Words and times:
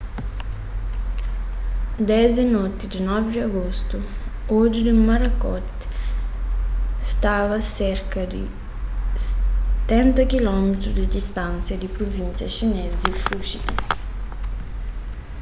desdi 2.09 2.43
noti 2.53 2.85
di 2.91 2.99
9 3.07 3.29
di 3.33 3.39
agostu 3.49 3.97
odju 4.59 4.79
di 4.87 4.93
morakot 5.07 5.73
staba 7.11 7.57
serka 7.77 8.21
di 8.31 8.43
stenta 9.27 10.23
kilómitru 10.33 10.89
di 10.97 11.05
distánsia 11.17 11.75
di 11.79 11.87
pruvínsia 11.95 12.47
xinês 12.57 12.91
di 13.03 13.11
fujian 13.23 13.75